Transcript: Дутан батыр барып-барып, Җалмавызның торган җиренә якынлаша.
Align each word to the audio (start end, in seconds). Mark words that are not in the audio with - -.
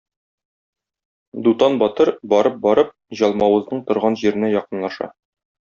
Дутан 1.47 1.77
батыр 1.83 2.11
барып-барып, 2.33 2.91
Җалмавызның 3.21 3.87
торган 3.91 4.21
җиренә 4.23 4.55
якынлаша. 4.59 5.15